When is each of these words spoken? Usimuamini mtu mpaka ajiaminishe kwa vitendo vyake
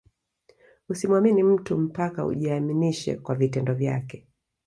Usimuamini 0.89 1.43
mtu 1.43 1.77
mpaka 1.77 2.23
ajiaminishe 2.23 3.15
kwa 3.15 3.35
vitendo 3.35 3.73
vyake 3.73 4.27